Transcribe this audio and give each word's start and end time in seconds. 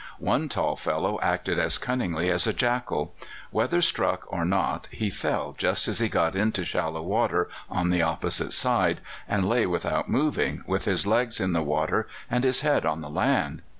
One 0.17 0.49
tall 0.49 0.77
fellow 0.77 1.19
acted 1.21 1.59
as 1.59 1.77
cunningly 1.77 2.31
as 2.31 2.47
a 2.47 2.53
jackal. 2.53 3.13
Whether 3.51 3.83
struck 3.83 4.25
or 4.33 4.43
not, 4.45 4.87
he 4.91 5.11
fell 5.11 5.53
just 5.55 5.87
as 5.87 5.99
he 5.99 6.09
got 6.09 6.35
into 6.35 6.63
shallow 6.65 7.03
water 7.03 7.47
on 7.69 7.89
the 7.91 8.01
opposite 8.01 8.51
side, 8.53 8.99
and 9.27 9.47
lay 9.47 9.67
without 9.67 10.09
moving, 10.09 10.63
with 10.65 10.85
his 10.85 11.05
legs 11.05 11.39
in 11.39 11.53
the 11.53 11.61
water 11.61 12.07
and 12.31 12.43
his 12.43 12.61
head 12.61 12.83
on 12.83 13.01
the 13.01 13.11
land. 13.11 13.61